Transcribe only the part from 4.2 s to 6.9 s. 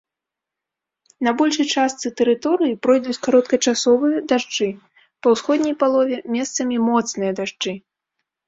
дажджы, па ўсходняй палове месцамі